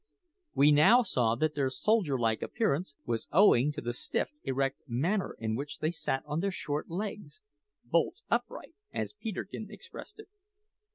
[0.55, 5.55] We now saw that their soldierlike appearance was owing to the stiff erect manner in
[5.55, 7.39] which they sat on their short legs
[7.83, 10.29] "bolt upright," as Peterkin expressed it.